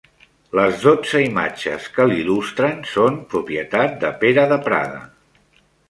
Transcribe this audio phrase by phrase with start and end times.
[0.59, 5.03] Les dotze imatges que l'il·lustren són propietat de Pere de Prada.